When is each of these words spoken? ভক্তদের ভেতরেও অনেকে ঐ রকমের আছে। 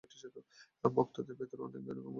ভক্তদের 0.83 1.35
ভেতরেও 1.35 1.65
অনেকে 1.65 1.89
ঐ 1.89 1.93
রকমের 1.93 1.99
আছে। 1.99 2.09